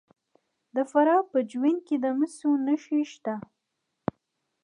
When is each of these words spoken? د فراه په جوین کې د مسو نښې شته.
د 0.75 0.77
فراه 0.91 1.23
په 1.31 1.39
جوین 1.51 1.77
کې 1.87 1.95
د 2.03 2.05
مسو 2.17 2.49
نښې 2.65 3.01
شته. 3.11 3.35